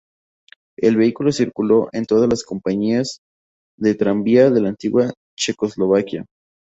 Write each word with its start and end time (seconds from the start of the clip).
El 0.79 0.97
vehículo 0.97 1.31
circuló 1.31 1.87
en 1.91 2.05
todas 2.05 2.27
las 2.27 2.41
compañías 2.43 3.19
de 3.77 3.93
tranvía 3.93 4.49
de 4.49 4.59
la 4.59 4.69
antigua 4.69 5.11
Checoslovaquia. 5.37 6.25